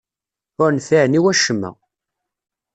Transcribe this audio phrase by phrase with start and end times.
[0.63, 1.71] Ur nfiɛen i wacemma.